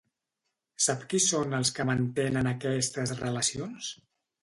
Sap 0.85 1.03
qui 1.11 1.19
són 1.27 1.55
els 1.59 1.71
que 1.77 1.87
mantenen 1.91 2.53
aquestes 2.57 3.17
relacions? 3.25 3.97